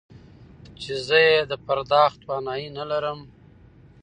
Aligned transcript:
چې 0.81 0.93
زه 1.07 1.17
يې 1.27 1.37
د 1.51 1.53
پرداخت 1.67 2.17
توانايي 2.23 2.69
نه 2.77 2.83
لرم. 2.91 3.19